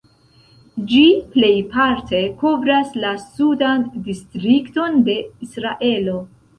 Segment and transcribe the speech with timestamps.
[0.91, 1.01] Ĝi
[1.35, 6.23] plejparte kovras la Sudan Distrikton de Israelo.